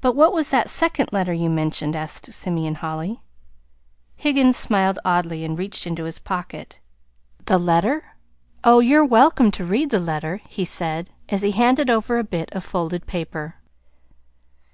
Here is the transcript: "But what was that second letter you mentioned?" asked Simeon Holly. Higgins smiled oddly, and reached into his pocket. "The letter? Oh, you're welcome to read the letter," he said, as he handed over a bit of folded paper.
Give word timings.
"But 0.00 0.16
what 0.16 0.32
was 0.32 0.48
that 0.48 0.70
second 0.70 1.10
letter 1.12 1.34
you 1.34 1.50
mentioned?" 1.50 1.94
asked 1.94 2.32
Simeon 2.32 2.76
Holly. 2.76 3.20
Higgins 4.16 4.56
smiled 4.56 4.98
oddly, 5.04 5.44
and 5.44 5.58
reached 5.58 5.86
into 5.86 6.04
his 6.04 6.18
pocket. 6.18 6.80
"The 7.44 7.58
letter? 7.58 8.12
Oh, 8.64 8.78
you're 8.80 9.04
welcome 9.04 9.50
to 9.50 9.66
read 9.66 9.90
the 9.90 10.00
letter," 10.00 10.40
he 10.48 10.64
said, 10.64 11.10
as 11.28 11.42
he 11.42 11.50
handed 11.50 11.90
over 11.90 12.16
a 12.18 12.24
bit 12.24 12.48
of 12.54 12.64
folded 12.64 13.06
paper. 13.06 13.56